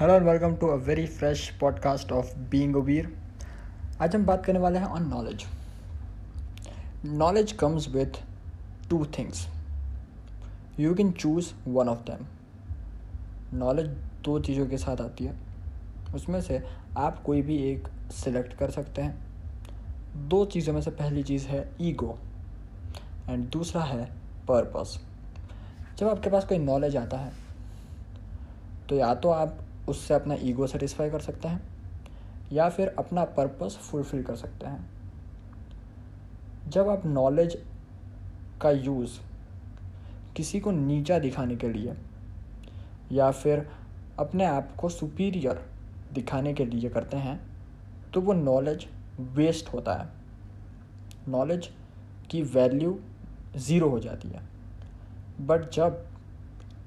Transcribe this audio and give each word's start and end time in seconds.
Hello 0.00 0.14
and 0.14 0.26
welcome 0.26 0.54
to 0.56 0.66
a 0.66 0.74
very 0.74 1.06
fresh 1.06 1.48
podcast 1.60 2.12
of 2.12 2.36
being 2.38 2.76
ओबीर 2.76 3.18
आज 4.02 4.16
हम 4.16 4.26
बात 4.26 4.44
करने 4.44 4.58
वाले 4.58 4.78
हैं 4.78 4.86
on 4.86 5.08
knowledge 5.08 5.44
knowledge 7.04 7.52
comes 7.52 7.88
with 7.88 8.20
two 8.90 9.04
things 9.04 9.46
you 10.80 10.94
can 10.94 11.10
choose 11.12 11.52
one 11.68 11.88
of 11.88 11.98
them 11.98 12.26
knowledge 13.58 13.86
दो 14.24 14.38
चीज़ों 14.40 14.66
के 14.66 14.78
साथ 14.78 15.00
आती 15.00 15.24
है. 15.24 15.34
उसमें 16.14 16.40
से 16.40 16.62
आप 16.98 17.22
कोई 17.22 17.42
भी 17.42 17.56
एक 17.56 17.88
सिलेक्ट 18.12 18.54
कर 18.54 18.70
सकते 18.70 19.02
हैं. 19.02 19.18
दो 20.28 20.44
चीज़ों 20.46 20.74
में 20.74 20.80
से 20.80 20.90
पहली 20.90 21.22
चीज़ 21.22 21.46
है 21.46 21.70
ईगो 21.80 22.18
एंड 23.28 23.48
दूसरा 23.50 23.82
है 23.82 24.04
पर्पस 24.48 25.00
जब 25.98 26.08
आपके 26.08 26.30
पास 26.30 26.44
कोई 26.44 26.58
नॉलेज 26.58 26.96
आता 26.96 27.16
है 27.16 27.32
तो 28.88 28.96
या 28.96 29.14
तो 29.14 29.30
आप 29.30 29.58
उससे 29.88 30.14
अपना 30.14 30.34
ईगो 30.40 30.66
सेटिस्फाई 30.66 31.10
कर 31.10 31.20
सकते 31.20 31.48
हैं, 31.48 31.60
या 32.52 32.68
फिर 32.68 32.94
अपना 32.98 33.24
पर्पस 33.36 33.78
फुलफिल 33.82 34.22
कर 34.22 34.36
सकते 34.36 34.66
हैं। 34.66 34.90
जब 36.68 36.88
आप 36.88 37.06
नॉलेज 37.06 37.56
का 38.62 38.70
यूज़ 38.70 39.18
किसी 40.36 40.60
को 40.60 40.70
नीचा 40.70 41.18
दिखाने 41.18 41.56
के 41.56 41.68
लिए, 41.68 41.94
या 43.12 43.30
फिर 43.32 43.66
अपने 44.18 44.44
आप 44.44 44.74
को 44.76 44.88
सुपीरियर 44.88 45.64
दिखाने 46.12 46.52
के 46.54 46.64
लिए 46.64 46.88
करते 46.90 47.16
हैं 47.16 47.40
तो 48.14 48.20
वो 48.20 48.32
नॉलेज 48.32 48.86
वेस्ट 49.18 49.68
होता 49.68 49.94
है। 49.94 50.08
नॉलेज 51.28 51.68
की 52.30 52.42
वैल्यू 52.44 52.98
ज़ीरो 53.56 53.88
हो 53.88 53.98
जाती 54.00 54.28
है। 54.28 54.42
बट 55.40 55.70
जब 55.70 56.04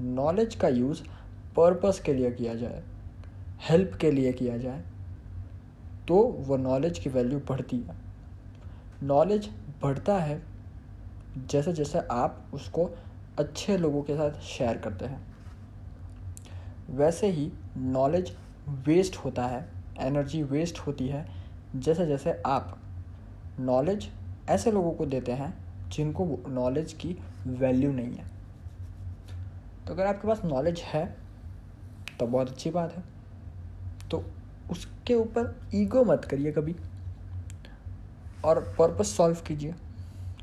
नॉलेज 0.00 0.54
का 0.54 0.68
यूज़ 0.68 1.02
पर्पस 1.56 2.00
के 2.00 2.12
लिए 2.14 2.30
किया 2.30 2.54
जाए 2.54 2.82
हेल्प 3.68 3.96
के 4.00 4.10
लिए 4.10 4.32
किया 4.32 4.56
जाए 4.58 4.82
तो 6.08 6.16
वो 6.38 6.56
नॉलेज 6.56 6.98
की 6.98 7.10
वैल्यू 7.10 7.38
बढ़ती 7.48 7.76
है। 7.78 7.96
नॉलेज 9.02 9.48
बढ़ता 9.82 10.18
है 10.18 10.40
जैसे 11.50 11.72
जैसे 11.72 11.98
आप 12.10 12.50
उसको 12.54 12.90
अच्छे 13.38 13.76
लोगों 13.78 14.02
के 14.02 14.16
साथ 14.16 14.40
शेयर 14.42 14.78
करते 14.78 15.04
हैं। 15.04 15.20
वैसे 16.90 17.26
ही 17.26 17.50
नॉलेज 17.76 18.32
वेस्ट 18.86 19.16
होता 19.16 19.46
है 19.46 19.68
एनर्जी 20.00 20.42
वेस्ट 20.42 20.78
होती 20.78 21.08
है 21.08 21.26
जैसे 21.76 22.06
जैसे 22.06 22.42
आप 22.46 22.78
नॉलेज 23.60 24.08
ऐसे 24.48 24.70
लोगों 24.72 24.92
को 24.92 25.06
देते 25.06 25.32
हैं 25.32 25.52
जिनको 25.90 26.24
नॉलेज 26.48 26.92
की 26.92 27.16
वैल्यू 27.46 27.92
नहीं 27.92 28.14
है। 28.14 28.28
तो 29.86 29.92
अगर 29.92 30.06
आपके 30.06 30.28
पास 30.28 30.44
नॉलेज 30.44 30.80
है 30.84 31.04
तो 32.20 32.26
बहुत 32.26 32.48
अच्छी 32.48 32.70
बात 32.70 32.92
है। 32.92 33.02
तो 34.10 34.24
उसके 34.70 35.14
ऊपर 35.14 35.54
ईगो 35.74 36.04
मत 36.04 36.24
करिए 36.24 36.52
कभी। 36.52 36.74
और 38.44 38.60
पर्पस 38.78 39.16
सॉल्व 39.16 39.38
कीजिए 39.46 39.74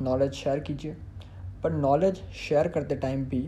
नॉलेज 0.02 0.33
शेयर 0.33 0.59
कीजिए। 0.59 0.95
पर 1.64 1.72
नॉलेज 1.72 2.22
शेयर 2.36 2.67
करते 2.67 2.95
टाइम 2.95 3.23
भी 3.25 3.48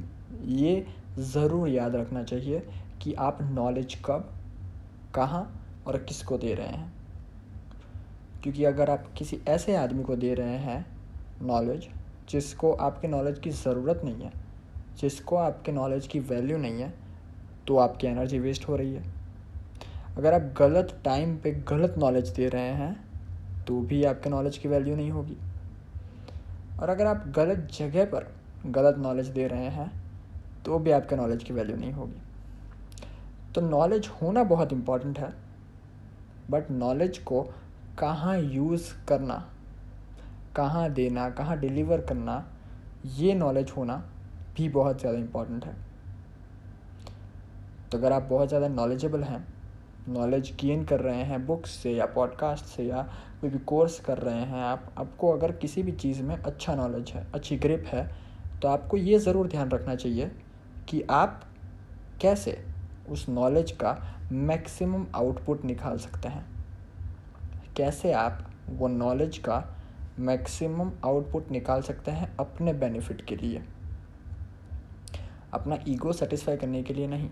ये 0.58 0.86
ज़रूर 1.20 1.68
याद 1.70 1.96
रखना 1.96 2.24
चाहिए 2.24 2.60
कि 3.02 3.14
आप 3.14 3.38
नॉलेज 3.44 3.96
कब, 4.06 4.30
कहाँ 5.16 5.44
और 5.88 5.98
किसको 6.00 6.38
दे 6.38 6.54
रहे 6.54 6.68
हैं। 6.68 6.94
क्योंकि 8.44 8.64
अगर 8.66 8.90
आप 8.90 9.12
किसी 9.18 9.40
ऐसे 9.48 9.76
आदमी 9.76 10.04
को 10.04 10.16
दे 10.16 10.34
रहे 10.34 10.58
हैं 10.58 10.86
नॉलेज 11.42 11.88
जिसको 12.30 12.72
आपके 12.74 13.08
नॉलेज 13.08 13.40
की 13.40 13.50
ज़रूरत 13.52 14.02
नहीं 14.06 14.24
है, 14.24 14.32
जिसको 14.98 15.36
आपके 15.36 15.72
नॉलेज 15.72 16.08
की 16.08 16.20
वैल्यू 16.22 16.58
नहीं 16.58 16.82
है 16.82 16.94
तो 17.70 17.78
आपकी 17.78 18.08
एनर्जी 18.08 18.40
वेस्ट 18.40 18.68
हो 18.68 18.76
रही 18.76 18.94
है। 18.94 19.04
अगर 20.18 20.34
आप 20.34 20.54
गलत 20.58 20.94
टाइम 21.04 21.36
पे 21.38 21.52
गलत 21.70 21.96
नॉलेज 21.98 22.30
दे 22.30 22.48
रहे 22.50 22.72
हैं 22.74 22.96
तो 23.68 23.80
भी 23.82 24.04
आपके 24.04 24.30
नॉलेज 24.30 24.58
की 24.58 24.68
वैल्यू 24.68 24.96
नहीं 24.96 25.12
होगी। 25.12 25.38
और 26.80 26.90
अगर 26.90 27.06
आप 27.06 27.24
गलत 27.36 27.68
जगह 27.74 28.06
पर 28.06 28.26
गलत 28.68 28.98
नॉलेज 28.98 29.28
दे 29.28 29.48
रहे 29.48 29.68
हैं 29.70 29.92
तो 30.66 30.80
भी 30.80 30.92
आपके 30.92 31.16
नॉलेज 31.16 31.44
की 31.44 31.54
वैल्यू 31.54 31.76
नहीं 31.76 31.92
होगी। 31.92 32.22
तो 33.56 33.62
नॉलेज 33.62 34.08
होना 34.22 34.44
बहुत 34.46 34.74
इंपॉर्टेंट 34.74 35.20
है 35.20 35.34
बट 36.50 36.72
नॉलेज 36.72 37.18
को 37.18 37.42
कहाँ 38.00 38.38
यूज़ 38.40 38.94
करना, 39.08 39.36
कहाँ 40.56 40.90
देना, 40.92 41.30
कहाँ 41.30 41.60
डिलीवर 41.60 42.02
करना, 42.02 42.44
ये 43.08 43.34
नॉलेज 43.36 43.72
होना 43.78 43.96
भी 44.58 44.70
बहुत 44.70 45.00
ज़्यादा 45.00 45.18
इंपॉर्टेंट 45.18 45.66
है। 45.66 45.89
तो 47.92 47.98
अगर 47.98 48.12
आप 48.12 48.24
बहुत 48.24 48.48
ज़्यादा 48.48 48.68
नॉलेजेबल 48.68 49.24
हैं 49.24 49.46
नॉलेज 50.10 50.52
गेन 50.62 50.84
कर 50.86 51.00
रहे 51.00 51.24
हैं 51.24 51.46
बुक्स 51.46 51.72
से 51.74 51.92
या 51.92 52.06
पॉडकास्ट 52.06 52.66
से 52.66 52.84
या 52.84 53.02
कोई 53.42 53.50
भी 53.50 53.60
कोर्स 53.60 54.00
कर 54.00 54.18
रहे 54.18 54.42
हैं 54.42 54.62
आप, 54.62 54.94
आपको 54.98 55.32
अगर 55.32 55.52
किसी 55.52 55.84
भी 55.84 55.92
चीज़ 55.92 56.22
में 56.24 56.36
अच्छा 56.36 56.76
नॉलेज 56.76 57.12
है, 57.12 57.26
अच्छी 57.34 57.58
ग्रिप 57.58 57.86
है 57.88 58.10
तो 58.62 58.68
आपको 58.68 58.98
ये 58.98 59.20
ज़रूर 59.20 59.48
ध्यान 59.48 59.70
रखना 59.70 59.96
चाहिए 59.96 60.32
कि 60.90 61.02
आप 61.10 61.44
कैसे 62.22 62.58
उस 63.10 63.28
नॉलेज 63.30 63.72
का 63.74 63.98
मैक्सिमम 64.32 65.06
आउटपुट 65.16 65.64
निकाल 65.66 65.98
सकते 65.98 66.28
हैं। 66.28 66.46
कैसे 67.78 68.12
आप 68.14 68.46
वो 68.70 68.88
नॉलेज 68.88 69.38
का 69.38 69.64
मैक्सिमम 70.20 70.92
आउटपुट 71.06 71.52
निकाल 71.52 71.82
सकते 71.82 72.12
हैं 72.12 72.36
अपने 72.38 72.74
बेनिफिट 72.74 73.26
के 73.26 73.36
लिए। 73.36 73.62
अपना 75.54 75.78
ईगो 75.88 76.12
सेटिस्फाई 76.14 76.58
करने 76.58 76.84
के 76.84 76.94
लिए 76.94 77.08
नहीं। 77.08 77.30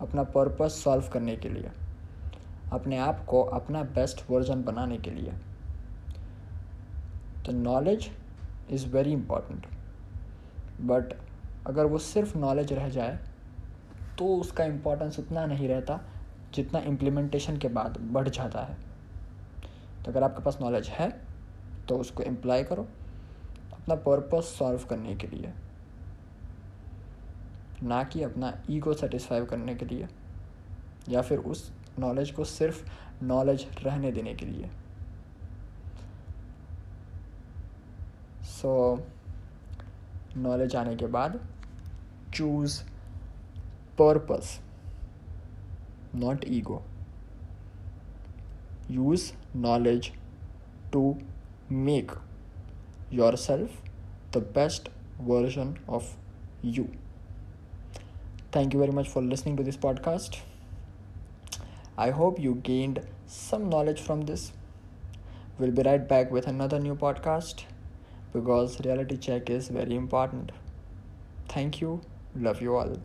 अपना 0.00 0.22
पर्पस 0.24 0.82
सॉल्व 0.84 1.08
करने 1.08 1.36
के 1.36 1.48
लिए, 1.48 1.70
अपने 2.72 2.98
आप 2.98 3.24
को 3.24 3.42
अपना 3.42 3.82
बेस्ट 3.94 4.24
वर्जन 4.30 4.62
बनाने 4.62 4.98
के 4.98 5.10
लिए। 5.10 5.32
तो 7.46 7.52
knowledge 7.52 8.10
is 8.70 8.86
very 8.88 9.12
important 9.12 9.66
but 10.80 11.14
अगर 11.66 11.86
वो 11.86 11.98
सिर्फ़ 11.98 12.36
नॉलेज 12.38 12.72
रह 12.72 12.88
जाए 12.88 13.18
तो 14.18 14.26
उसका 14.36 14.64
इम्पोर्टेंस 14.64 15.18
उतना 15.18 15.44
नहीं 15.46 15.68
रहता 15.68 16.00
जितना 16.54 16.78
इम्प्लीमेंटेशन 16.80 17.56
के 17.58 17.68
बाद 17.70 17.98
बढ़ 18.12 18.28
जाता 18.28 18.60
है। 18.60 18.76
तो 20.04 20.10
अगर 20.10 20.22
आपके 20.22 20.42
पास 20.42 20.58
नॉलेज 20.60 20.88
है 20.88 21.08
तो 21.88 21.98
उसको 21.98 22.22
इम्प्लाई 22.22 22.64
करो, 22.64 22.86
अपना 23.72 23.94
पर्पस 23.94 24.54
सॉल्व 24.58 24.86
करने 24.90 25.14
के 25.14 25.26
लिए। 25.26 25.52
ना 27.84 28.02
कि 28.04 28.22
अपना 28.22 28.52
ईगो 28.70 28.92
सेटिस्फाई 28.94 29.44
करने 29.46 29.74
के 29.74 29.86
लिए, 29.86 30.08
या 31.08 31.22
फिर 31.22 31.38
उस 31.38 31.70
नॉलेज 31.98 32.30
को 32.30 32.44
सिर्फ़ 32.44 32.84
नॉलेज 33.24 33.66
रहने 33.84 34.12
देने 34.12 34.34
के 34.34 34.46
लिए। 34.46 34.70
सो 38.44 39.04
नॉलेज 40.36 40.76
आने 40.76 40.96
के 40.96 41.06
बाद 41.08 41.38
choose 42.34 42.80
purpose 43.98 44.58
not 46.14 46.44
ego 46.48 46.82
use 48.90 49.30
knowledge 49.56 50.10
to 50.92 51.16
make 51.72 52.12
yourself 53.36 53.82
the 54.34 54.42
best 54.54 54.90
version 55.20 55.74
of 55.88 56.14
Thank 58.54 58.72
you 58.72 58.78
very 58.78 58.92
much 58.92 59.08
for 59.08 59.20
listening 59.20 59.56
to 59.56 59.64
this 59.64 59.76
podcast. 59.76 60.36
I 61.98 62.10
hope 62.10 62.38
you 62.38 62.54
gained 62.54 63.00
some 63.26 63.68
knowledge 63.68 64.00
from 64.00 64.20
this. 64.26 64.52
We'll 65.58 65.72
be 65.72 65.82
right 65.82 66.06
back 66.06 66.30
with 66.30 66.46
another 66.46 66.78
new 66.78 66.94
podcast 66.94 67.64
because 68.32 68.78
reality 68.84 69.16
check 69.16 69.50
is 69.50 69.66
very 69.68 69.96
important. 69.96 70.52
Thank 71.48 71.80
you. 71.80 72.00
Love 72.36 72.62
you 72.62 72.76
all. 72.76 72.96